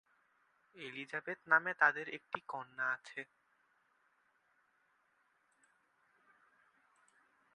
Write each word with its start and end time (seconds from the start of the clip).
Elizabeth 0.75 1.39
নামে 1.47 1.71
তাদের 1.73 2.05
এক 2.09 2.23
কন্যা 2.47 2.85
আছে। 2.93 3.21